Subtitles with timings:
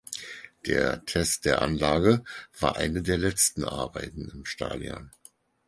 [0.65, 2.23] Der Test der Anlage
[2.59, 5.11] war eine der letzten Arbeiten im Stadion.